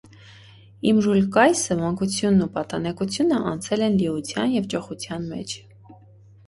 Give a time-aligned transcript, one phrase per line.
[0.91, 5.57] Իմրուլկայսը մանկությունն ու պատանեկությունը անցել են լիության և ճոխության մեջ։